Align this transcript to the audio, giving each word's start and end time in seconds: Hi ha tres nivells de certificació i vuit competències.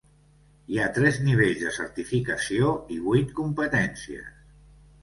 Hi 0.71 0.79
ha 0.79 0.87
tres 0.95 1.19
nivells 1.27 1.61
de 1.65 1.75
certificació 1.77 2.73
i 2.97 3.01
vuit 3.11 3.39
competències. 3.43 4.35